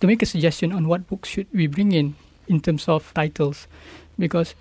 [0.00, 2.14] to make a suggestion on what books should we bring in
[2.48, 3.66] in terms of titles,
[4.18, 4.54] because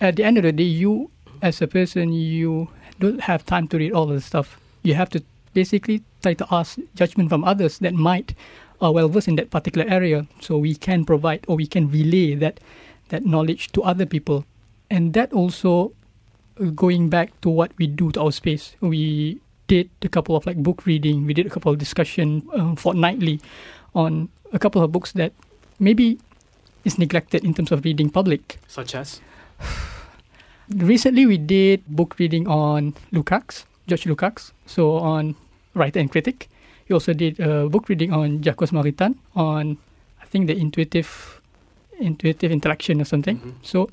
[0.00, 1.10] at the end of the day, you
[1.42, 2.68] as a person, you
[3.00, 4.60] don't have time to read all the stuff.
[4.84, 5.20] You have to
[5.54, 8.38] basically try to ask judgment from others that might
[8.84, 12.34] are well versed in that particular area, so we can provide or we can relay
[12.36, 12.60] that
[13.08, 14.44] that knowledge to other people,
[14.90, 15.92] and that also
[16.60, 18.76] uh, going back to what we do to our space.
[18.80, 21.26] We did a couple of like book reading.
[21.26, 23.40] We did a couple of discussion uh, fortnightly
[23.94, 25.32] on a couple of books that
[25.80, 26.20] maybe
[26.84, 28.60] is neglected in terms of reading public.
[28.68, 29.20] Such as?
[30.68, 35.36] Recently, we did book reading on Lukács, George Lukács, so on
[35.74, 36.48] writer and critic.
[36.88, 39.78] We also did a book reading on Jacques Maritain on,
[40.22, 41.40] I think, the intuitive,
[41.98, 43.38] intuitive interaction or something.
[43.38, 43.50] Mm-hmm.
[43.62, 43.90] So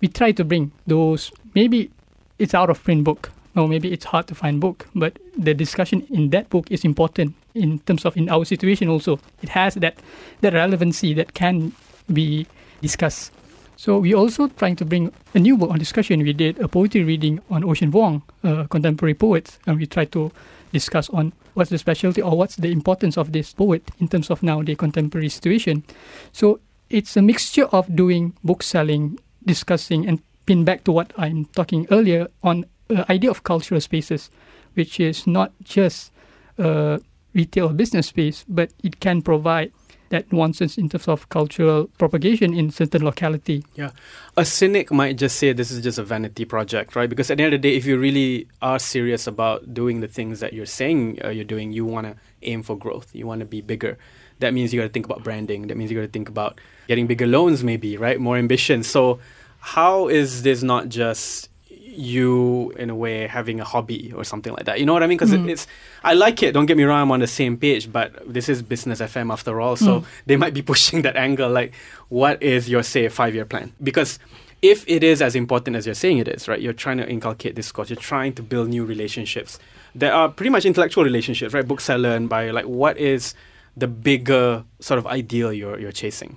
[0.00, 1.30] we try to bring those.
[1.54, 1.90] Maybe
[2.38, 6.06] it's out of print book, or maybe it's hard to find book, but the discussion
[6.10, 9.20] in that book is important in terms of in our situation also.
[9.42, 9.98] It has that
[10.40, 11.72] that relevancy that can
[12.12, 12.46] be
[12.80, 13.30] discussed.
[13.76, 16.22] So we also trying to bring a new book on discussion.
[16.22, 20.30] We did a poetry reading on Ocean Vuong, a contemporary poet, and we try to
[20.72, 24.42] discuss on what's the specialty or what's the importance of this poet in terms of
[24.42, 25.84] now the contemporary situation.
[26.32, 31.46] So it's a mixture of doing book selling, discussing, and pin back to what I'm
[31.56, 34.30] talking earlier on the idea of cultural spaces,
[34.74, 36.12] which is not just
[36.58, 37.00] a
[37.34, 39.72] retail business space, but it can provide
[40.12, 43.64] that nuances in terms of cultural propagation in certain locality.
[43.74, 43.90] Yeah.
[44.36, 47.08] A cynic might just say this is just a vanity project, right?
[47.08, 50.08] Because at the end of the day, if you really are serious about doing the
[50.08, 53.08] things that you're saying uh, you're doing, you want to aim for growth.
[53.14, 53.98] You want to be bigger.
[54.38, 55.68] That means you got to think about branding.
[55.68, 58.20] That means you got to think about getting bigger loans, maybe, right?
[58.20, 58.82] More ambition.
[58.82, 59.18] So,
[59.60, 61.48] how is this not just
[61.92, 64.80] you in a way having a hobby or something like that.
[64.80, 65.18] You know what i mean?
[65.18, 65.48] Because Mm.
[65.48, 65.66] it's
[66.02, 68.62] i like it don't get me wrong i'm on the same page but this is
[68.62, 70.04] business fm after all so Mm.
[70.26, 71.72] they might be pushing that angle like
[72.08, 73.72] what is your say five year plan?
[73.82, 74.18] Because
[74.62, 77.54] if it is as important as you're saying it is right you're trying to inculcate
[77.56, 79.58] this discourse you're trying to build new relationships.
[79.94, 81.66] There are pretty much intellectual relationships right?
[81.66, 83.34] Bookseller and buyer like what is
[83.76, 86.36] the bigger sort of ideal you're you're chasing?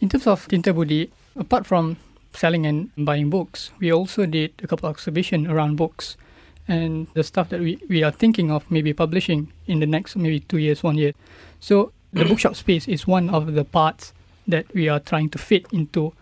[0.00, 1.96] In terms of Tinta Budi, apart from
[2.34, 6.16] selling and buying books, we also did a couple of exhibition around books
[6.66, 10.40] and the stuff that we, we are thinking of maybe publishing in the next maybe
[10.40, 11.12] two years, one year.
[11.60, 14.12] So the bookshop space is one of the parts
[14.48, 16.12] that we are trying to fit into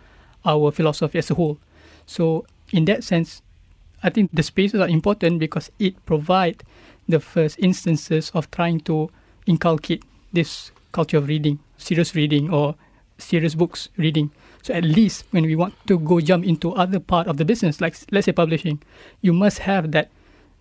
[0.44, 1.58] our philosophy as a whole.
[2.06, 3.42] So in that sense,
[4.02, 6.62] I think the spaces are important because it provide
[7.08, 9.10] the first instances of trying to
[9.46, 12.74] inculcate this culture of reading, serious reading or
[13.18, 14.30] serious books reading.
[14.62, 17.80] So at least when we want to go jump into other part of the business,
[17.80, 18.80] like let's say publishing,
[19.20, 20.10] you must have that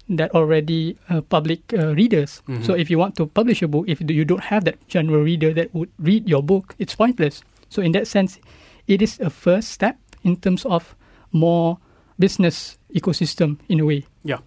[0.09, 2.41] that already uh, public uh, readers.
[2.49, 2.65] Mhm.
[2.65, 5.53] So if you want to publish a book, if you don't have that general reader
[5.53, 7.45] that would read your book, it's pointless.
[7.69, 8.39] So in that sense,
[8.87, 10.95] it is a first step in terms of
[11.31, 11.77] more
[12.19, 14.03] business ecosystem in a way.
[14.25, 14.43] Yeah.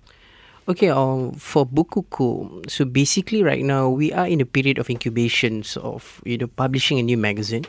[0.68, 5.76] Okay, um, for Bukuku, so basically right now we are in a period of incubations
[5.76, 7.64] of you know publishing a new magazine.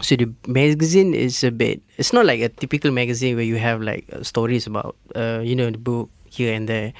[0.00, 1.80] So the magazine is a bit.
[1.96, 5.56] It's not like a typical magazine where you have like uh, stories about uh, you
[5.56, 6.92] know the book here and there,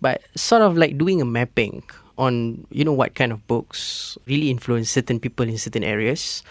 [0.00, 1.82] but sort of like doing a mapping
[2.14, 6.46] on you know what kind of books really influence certain people in certain areas.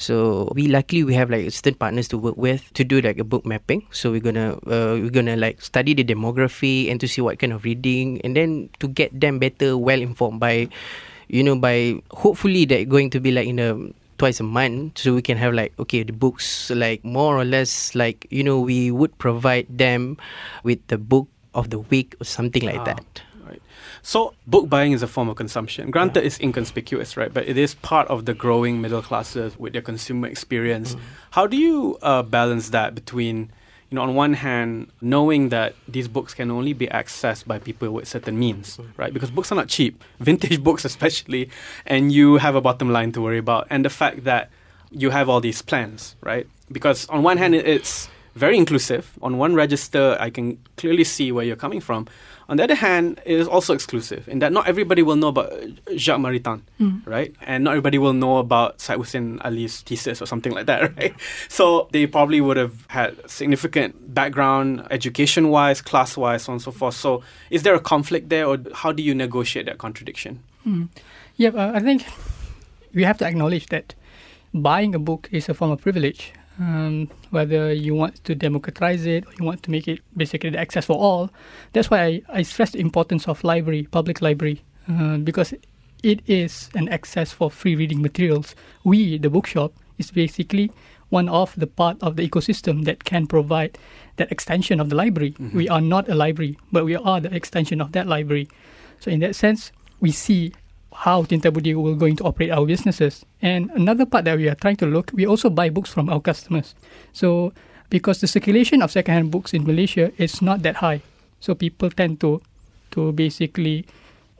[0.00, 3.24] So we luckily we have like certain partners to work with to do like a
[3.28, 3.86] book mapping.
[3.92, 7.52] So we're gonna uh, we're gonna like study the demography and to see what kind
[7.52, 10.72] of reading and then to get them better well informed by
[11.28, 13.76] you know by hopefully that going to be like in a
[14.22, 17.72] twice a month so we can have like okay the books like more or less
[17.98, 20.16] like you know we would provide them
[20.62, 22.84] with the book of the week or something like Ah.
[22.94, 23.22] that.
[23.48, 23.60] Right.
[24.02, 25.90] So book buying is a form of consumption.
[25.90, 27.32] Granted, it's inconspicuous, right?
[27.34, 30.96] But it is part of the growing middle classes with their consumer experience.
[31.36, 33.50] How do you uh, balance that between,
[33.92, 37.90] you know, on one hand, knowing that these books can only be accessed by people
[37.90, 39.12] with certain means, right?
[39.12, 41.50] Because books are not cheap, vintage books especially,
[41.84, 44.48] and you have a bottom line to worry about, and the fact that
[44.90, 46.46] you have all these plans, right?
[46.72, 49.10] Because on one hand, it's very inclusive.
[49.20, 52.08] On one register, I can clearly see where you're coming from.
[52.52, 55.50] On the other hand, it is also exclusive in that not everybody will know about
[55.96, 56.60] Jacques Maritain,
[57.06, 57.34] right?
[57.40, 61.14] And not everybody will know about Syed Hussein Ali's thesis or something like that, right?
[61.48, 66.94] So they probably would have had significant background, education-wise, class-wise, so on and so forth.
[66.94, 70.42] So is there a conflict there, or how do you negotiate that contradiction?
[71.38, 72.04] Yeah, uh, I think
[72.92, 73.94] we have to acknowledge that
[74.52, 76.34] buying a book is a form of privilege.
[76.62, 80.58] Um, whether you want to democratize it or you want to make it basically the
[80.58, 81.30] access for all,
[81.72, 85.52] that's why I, I stress the importance of library, public library, uh, because
[86.02, 88.54] it is an access for free reading materials.
[88.84, 90.70] We, the bookshop, is basically
[91.08, 93.78] one of the part of the ecosystem that can provide
[94.16, 95.34] that extension of the library.
[95.52, 98.48] We are not a library, but we are the extension of that library.
[99.00, 100.52] So in that sense, we see
[100.94, 103.24] how Tinta Budi will going to operate our businesses.
[103.40, 106.20] And another part that we are trying to look, we also buy books from our
[106.20, 106.74] customers.
[107.12, 107.52] So
[107.90, 111.02] because the circulation of secondhand books in Malaysia is not that high,
[111.40, 112.40] so people tend to
[112.92, 113.84] to basically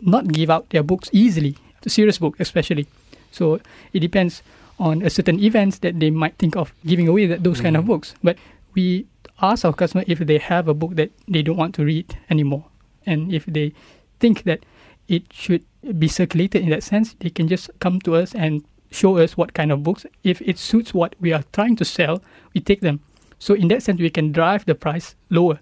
[0.00, 2.86] not give out their books easily, the serious book especially.
[3.30, 3.60] So
[3.92, 4.42] it depends
[4.78, 7.84] on a certain events that they might think of giving away that, those kind of
[7.84, 7.92] mm-hmm.
[7.92, 8.14] books.
[8.22, 8.36] But
[8.74, 9.06] we
[9.40, 12.64] ask our customer if they have a book that they don't want to read anymore,
[13.06, 13.72] and if they
[14.20, 14.64] think that
[15.08, 15.64] it should
[15.98, 19.54] be circulated in that sense, they can just come to us and show us what
[19.54, 20.06] kind of books.
[20.22, 22.22] If it suits what we are trying to sell,
[22.54, 23.00] we take them.
[23.38, 25.58] So in that sense, we can drive the price lower.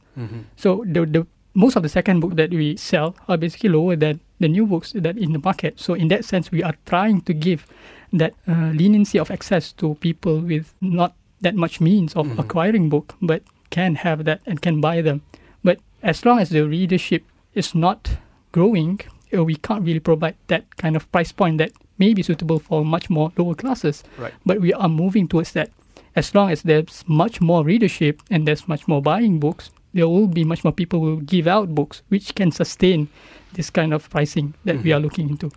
[0.57, 4.21] So the the most of the second book that we sell are basically lower than
[4.39, 5.81] the new books that in the market.
[5.81, 7.67] So in that sense, we are trying to give
[8.13, 13.15] that uh, leniency of access to people with not that much means of acquiring book,
[13.23, 15.23] but can have that and can buy them.
[15.65, 17.25] But as long as the readership
[17.55, 18.19] is not
[18.53, 19.01] growing,
[19.35, 22.85] uh, we can't really provide that kind of price point that may be suitable for
[22.85, 24.03] much more lower classes.
[24.19, 24.35] Right.
[24.45, 25.71] But we are moving towards that.
[26.17, 30.27] As long as there's much more readership and there's much more buying books, there will
[30.27, 33.09] be much more people who will give out books, which can sustain
[33.55, 35.51] this kind of pricing that we are looking into.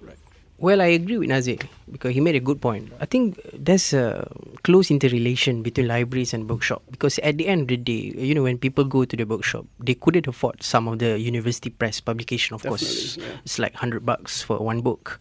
[0.64, 1.58] Well, I agree with Nazir
[1.92, 2.88] because he made a good point.
[3.02, 4.32] I think there's a
[4.64, 8.44] close interrelation between libraries and bookshop because at the end of the day, you know,
[8.44, 12.56] when people go to the bookshop, they couldn't afford some of the university press publication.
[12.56, 13.44] Of course, yeah.
[13.44, 15.20] it's like hundred bucks for one book.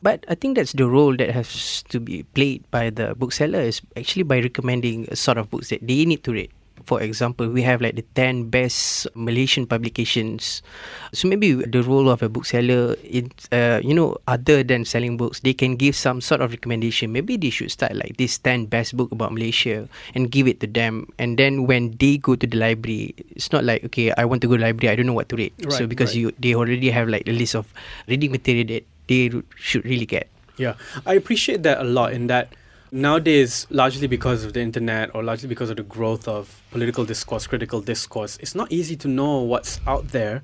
[0.00, 3.82] But I think that's the role that has to be played by the bookseller is
[3.94, 6.50] actually by recommending a sort of books that they need to read.
[6.88, 10.64] For example, we have like the 10 best Malaysian publications.
[11.12, 15.44] So maybe the role of a bookseller, is, uh, you know, other than selling books,
[15.44, 17.12] they can give some sort of recommendation.
[17.12, 19.84] Maybe they should start like this 10 best book about Malaysia
[20.16, 21.12] and give it to them.
[21.20, 24.48] And then when they go to the library, it's not like, okay, I want to
[24.48, 25.52] go to the library, I don't know what to read.
[25.68, 26.32] so because right.
[26.32, 27.68] you they already have like a list of
[28.08, 29.28] reading material that they
[29.60, 30.32] should really get.
[30.56, 30.74] Yeah,
[31.06, 32.16] I appreciate that a lot.
[32.16, 32.50] In that
[32.90, 37.46] nowadays, largely because of the internet or largely because of the growth of political discourse,
[37.46, 40.42] critical discourse, it's not easy to know what's out there,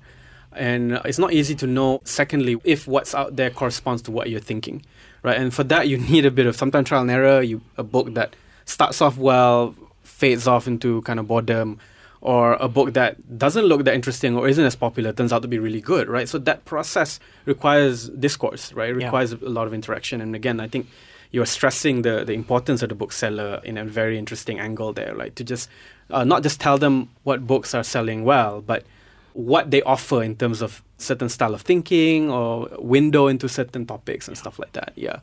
[0.52, 2.00] and it's not easy to know.
[2.04, 4.84] Secondly, if what's out there corresponds to what you're thinking,
[5.22, 5.36] right?
[5.36, 7.42] And for that, you need a bit of sometimes trial and error.
[7.42, 11.78] You a book that starts off well, fades off into kind of boredom.
[12.20, 15.48] Or a book that doesn't look that interesting or isn't as popular turns out to
[15.48, 16.26] be really good, right?
[16.26, 18.88] So that process requires discourse, right?
[18.88, 19.04] It Yeah.
[19.04, 20.22] requires a lot of interaction.
[20.22, 20.86] And again, I think
[21.34, 25.34] you're stressing the, the importance of the bookseller in a very interesting angle there, like
[25.34, 25.68] to just
[26.10, 28.84] uh, not just tell them what books are selling well, but
[29.32, 34.28] what they offer in terms of certain style of thinking or window into certain topics
[34.28, 34.92] and stuff like that.
[34.94, 35.18] Yeah.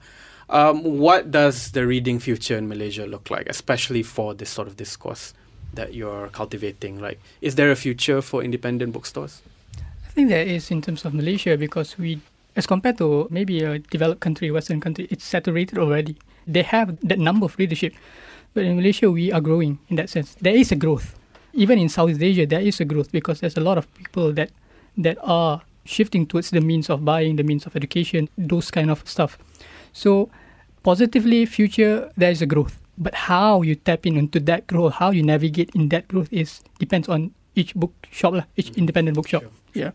[0.50, 4.76] Um, what does the reading future in Malaysia look like, especially for this sort of
[4.76, 5.34] discourse
[5.76, 7.00] that you're cultivating?
[7.00, 9.41] Like, is there a future for independent bookstores?
[10.06, 12.19] I think there is in terms of Malaysia because we,
[12.55, 16.17] as compared to maybe a developed country, Western country, it's saturated already.
[16.47, 17.93] They have that number of readership,
[18.53, 20.35] but in Malaysia we are growing in that sense.
[20.41, 21.15] There is a growth,
[21.53, 22.45] even in Southeast Asia.
[22.45, 24.51] There is a growth because there's a lot of people that
[24.97, 29.07] that are shifting towards the means of buying, the means of education, those kind of
[29.07, 29.37] stuff.
[29.93, 30.29] So
[30.83, 32.79] positively, future there is a growth.
[32.97, 36.61] But how you tap in into that growth, how you navigate in that growth is
[36.77, 38.79] depends on each bookshop, each mm-hmm.
[38.79, 39.43] independent bookshop.
[39.73, 39.91] Yeah.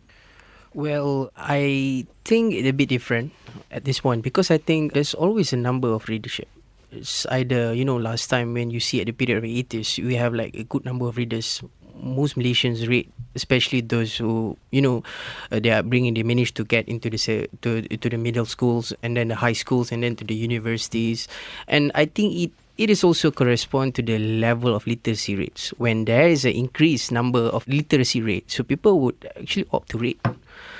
[0.77, 3.33] Well, I think it's a bit different
[3.73, 6.49] at this point because I think there's always a number of readership.
[6.93, 10.05] It's either, you know, last time when you see at the period of the 80s,
[10.05, 11.62] we have like a good number of readers.
[11.97, 15.03] Most Malaysians read, especially those who, you know,
[15.51, 18.45] uh, they are bringing, they manage to get into the se- to, to the middle
[18.45, 21.27] schools and then the high schools and then to the universities.
[21.69, 25.71] And I think it it is also correspond to the level of literacy rates.
[25.79, 29.97] When there is an increased number of literacy rates, so people would actually opt to
[29.97, 30.21] read.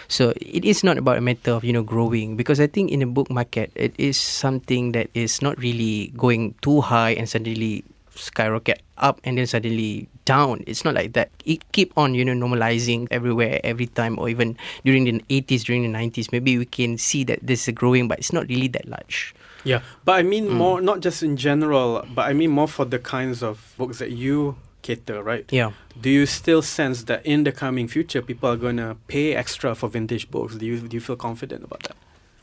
[0.08, 3.00] So it is not about a matter of you know growing because I think in
[3.00, 7.84] the book market it is something that is not really going too high and suddenly
[8.16, 10.64] skyrocket up and then suddenly down.
[10.66, 11.30] It's not like that.
[11.44, 15.84] It keep on you know normalizing everywhere every time or even during the 80s during
[15.84, 18.88] the 90s maybe we can see that this is growing but it's not really that
[18.88, 19.34] large.
[19.64, 20.54] Yeah, but I mean mm.
[20.54, 24.12] more not just in general, but I mean more for the kinds of books that
[24.12, 24.56] you
[24.87, 25.44] cater, right?
[25.51, 25.72] Yeah.
[26.01, 29.75] Do you still sense that in the coming future people are going to pay extra
[29.75, 30.55] for vintage books?
[30.55, 31.96] Do you do you feel confident about that?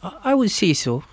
[0.03, 1.03] I would say so.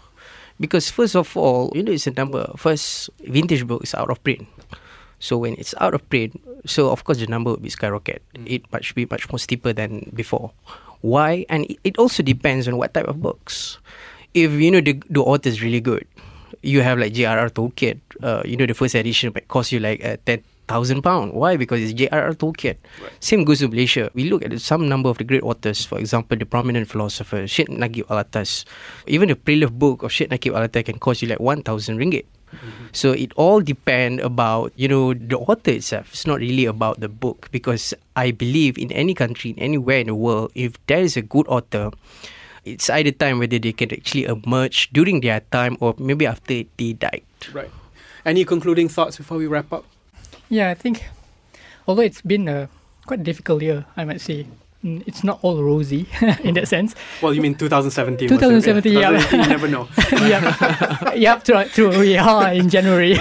[0.59, 2.51] Because first of all, you know, it's a number.
[2.59, 4.45] First, vintage book is out of print.
[5.21, 8.21] So when it's out of print, so of course the number will be skyrocket.
[8.45, 10.53] It much be much more steeper than before.
[11.01, 11.47] Why?
[11.49, 13.79] And it, it also depends on what type of books.
[14.35, 16.05] If you know the the author is really good,
[16.61, 17.49] you have like J.R.R.
[17.51, 18.01] Tolkien.
[18.21, 21.35] Uh, you know the first edition might cost you like uh, ten thousand pound.
[21.35, 21.59] Why?
[21.59, 22.38] Because it's J.R.R.
[22.38, 22.78] Tolkien.
[23.18, 24.06] Same goes to Malaysia.
[24.14, 25.83] We look at some number of the great authors.
[25.83, 28.62] For example, the prominent philosopher Syed Naquib Alatas.
[29.11, 32.30] Even the pre-loved book of Syed Naquib Alatas can cost you like one thousand ringgit.
[32.54, 32.94] Mm-hmm.
[32.94, 36.14] So it all depend about you know the author itself.
[36.14, 40.18] It's not really about the book because I believe in any country, anywhere in the
[40.18, 41.90] world, if there is a good author,
[42.62, 46.94] it's either time whether they can actually emerge during their time or maybe after they
[46.94, 47.26] died.
[47.50, 47.70] Right.
[48.26, 49.87] Any concluding thoughts before we wrap up?
[50.50, 51.04] Yeah, I think
[51.86, 52.68] although it's been a
[53.06, 54.46] quite difficult year, I might say.
[54.84, 56.06] mm, It's not all rosy
[56.42, 56.94] in that sense.
[57.22, 58.28] Well, you mean 2017?
[58.28, 58.36] was
[58.66, 58.82] it?
[58.82, 59.14] 2017, yeah.
[59.30, 59.88] you never know.
[60.26, 61.90] yeah, yeah, true, true.
[61.98, 63.14] We are in January.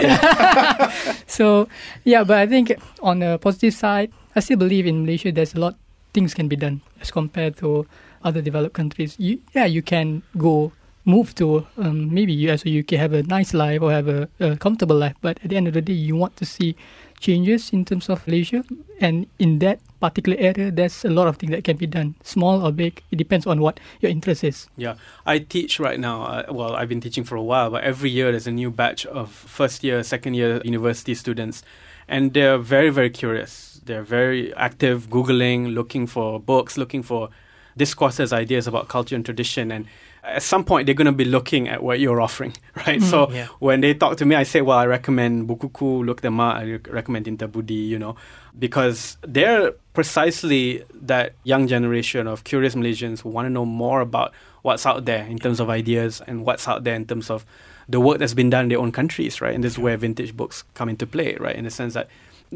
[1.28, 1.68] so,
[2.04, 5.60] yeah, but I think on the positive side, I still believe in Malaysia there's a
[5.60, 5.76] lot
[6.14, 7.86] things can be done as compared to
[8.24, 9.16] other developed countries.
[9.20, 10.72] You, yeah, you can go
[11.06, 14.56] move to um, maybe US or UK have a nice life or have a, a
[14.58, 16.76] comfortable life, but at the end of the day, you want to see
[17.20, 18.64] changes in terms of leisure,
[19.00, 22.66] and in that particular area, there's a lot of things that can be done, small
[22.66, 23.04] or big.
[23.12, 24.68] It depends on what your interest is.
[24.78, 26.24] Yeah, I teach right now.
[26.24, 29.06] Uh, well, I've been teaching for a while, but every year there's a new batch
[29.06, 31.64] of first year, second year university students,
[32.08, 33.82] and they're very, very curious.
[33.84, 37.30] They're very active, Googling, looking for books, looking for
[37.76, 39.72] discourses, ideas about culture and tradition.
[39.72, 39.86] And
[40.24, 42.54] at some point, they're going to be looking at what you're offering,
[42.88, 43.02] right?
[43.02, 43.34] so mm.
[43.34, 43.48] yeah.
[43.60, 46.58] when they talk to me, I say, well, I recommend Bukuku, look them up.
[46.58, 48.16] I rec- recommend Tinta Budi, you know,
[48.58, 54.34] because they're precisely that young generation of curious Malaysians who want to know more about
[54.62, 57.46] what's out there in terms of ideas and what's out there in terms of
[57.88, 59.56] the work that's been done in their own countries, right?
[59.56, 61.56] And this is where vintage books come into play, right?
[61.56, 62.08] In the sense that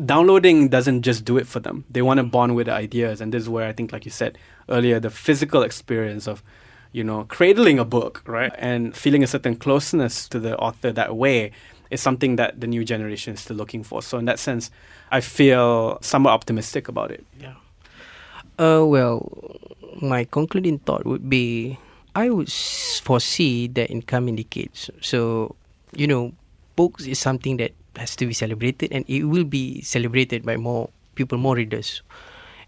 [0.06, 1.86] downloading doesn't just do it for them.
[1.90, 2.32] They want to mm.
[2.32, 4.38] bond with the ideas, and this is where I think, like you said
[4.70, 6.44] earlier, the physical experience of,
[6.94, 11.18] you know, cradling a book, right, and feeling a certain closeness to the author that
[11.18, 11.52] way
[11.90, 14.02] is something that the new generation is still looking for.
[14.02, 14.72] So in that sense,
[15.12, 17.26] I feel somewhat optimistic about it.
[17.40, 17.56] Yeah.
[18.58, 19.60] Uh, well,
[20.02, 21.78] my concluding thought would be
[22.16, 24.90] I would foresee that in coming decades.
[25.02, 25.56] So,
[25.94, 26.34] you know,
[26.76, 30.90] books is something that has to be celebrated and it will be celebrated by more
[31.16, 32.02] people, more readers.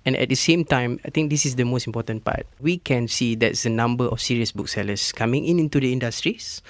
[0.06, 2.46] And at the same time, I think this is the most important part.
[2.62, 6.62] We can see there's the number of serious booksellers coming in into the industries.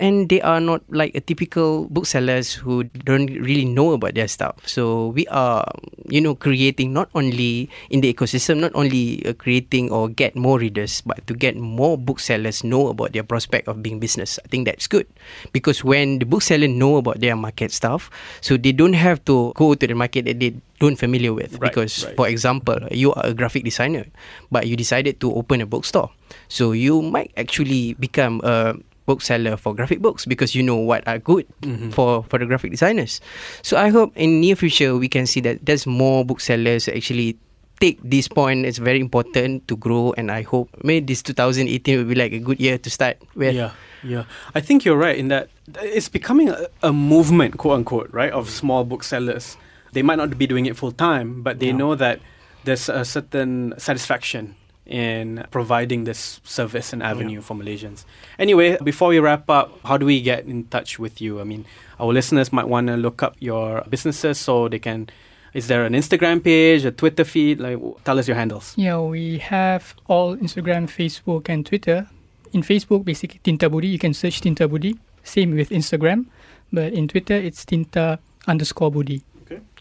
[0.00, 4.56] and they are not like a typical booksellers who don't really know about their stuff.
[4.64, 5.68] So we are,
[6.08, 10.58] you know, creating not only in the ecosystem, not only uh, creating or get more
[10.58, 14.40] readers, but to get more booksellers know about their prospect of being business.
[14.42, 15.06] I think that's good
[15.52, 18.08] because when the bookseller know about their market stuff,
[18.40, 21.52] so they don't have to go to the market that they don't familiar with.
[21.60, 22.16] Right, because, right.
[22.16, 24.06] for example, you are a graphic designer,
[24.50, 26.10] but you decided to open a bookstore,
[26.48, 28.74] so you might actually become a
[29.06, 31.90] bookseller for graphic books because you know what are good mm-hmm.
[31.90, 33.20] for for the graphic designers.
[33.62, 37.38] So I hope in near future we can see that there's more booksellers actually
[37.80, 42.04] take this point it's very important to grow and I hope maybe this 2018 will
[42.04, 43.56] be like a good year to start with.
[43.56, 43.72] Yeah,
[44.04, 44.24] yeah.
[44.54, 45.48] I think you're right in that
[45.80, 49.56] it's becoming a, a movement, quote unquote, right, of small booksellers.
[49.92, 51.76] They might not be doing it full time, but they Yeah.
[51.76, 52.20] know that
[52.64, 54.54] there's a certain satisfaction
[54.86, 58.04] in providing this service and avenue for Malaysians.
[58.38, 61.40] Anyway, before we wrap up, how do we get in touch with you?
[61.40, 61.64] I mean,
[62.00, 65.08] our listeners might want to look up your businesses so they can.
[65.54, 67.60] Is there an Instagram page, a Twitter feed?
[67.60, 68.74] Like, tell us your handles.
[68.76, 72.06] Yeah, we have all Instagram, Facebook, and Twitter.
[72.52, 73.90] In Facebook, basically Tinta Budi.
[73.92, 74.98] You can search Tinta Budi.
[75.22, 76.26] Same with Instagram,
[76.72, 78.18] but in Twitter it's Tinta
[78.48, 79.22] underscore Budi.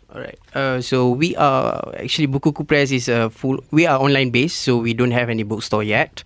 [0.09, 0.39] All right.
[0.55, 3.61] Uh, so we are actually Bukuku Press is a full.
[3.69, 6.23] We are online based, so we don't have any bookstore yet.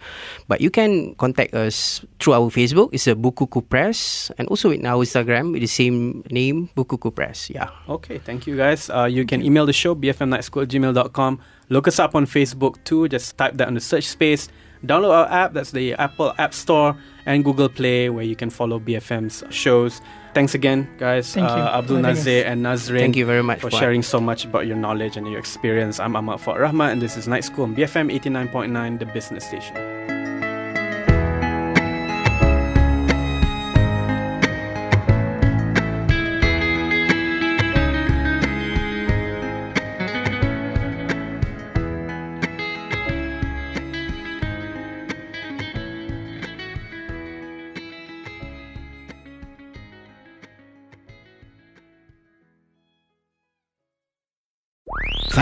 [0.48, 2.96] But you can contact us through our Facebook.
[2.96, 7.50] It's a Bukuku Press, and also in our Instagram with the same name, Bukuku Press.
[7.50, 7.72] Yeah.
[7.90, 8.90] Okay, thank you guys.
[8.90, 11.40] Uh, you can email the show, bfmnightschool at gmail.com.
[11.68, 13.10] Look us up on Facebook too.
[13.10, 14.48] Just type that in the search space.
[14.86, 18.80] Download our app, that's the Apple App Store, and Google Play, where you can follow
[18.80, 20.02] BFM's shows.
[20.34, 21.32] Thanks again, guys.
[21.34, 23.00] Thank you uh, Abdul for Nazir and Nazrin.
[23.00, 23.80] Thank you very much for Puan.
[23.80, 26.00] sharing so much about your knowledge and your experience.
[26.00, 30.03] I'm Ahmad Fuad Rahmat, and this is Night School on BFM 89.9, the business station.